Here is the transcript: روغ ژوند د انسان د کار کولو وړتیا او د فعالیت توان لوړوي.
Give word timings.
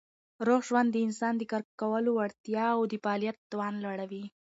روغ 0.47 0.61
ژوند 0.69 0.89
د 0.91 0.97
انسان 1.07 1.33
د 1.37 1.43
کار 1.51 1.63
کولو 1.81 2.09
وړتیا 2.13 2.65
او 2.75 2.81
د 2.91 2.93
فعالیت 3.03 3.37
توان 3.51 3.73
لوړوي. 3.83 4.23